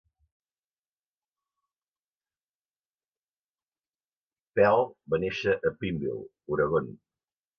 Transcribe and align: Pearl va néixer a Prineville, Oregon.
Pearl 4.59 4.83
va 5.15 5.19
néixer 5.25 5.53
a 5.69 5.75
Prineville, 5.83 6.25
Oregon. 6.57 6.91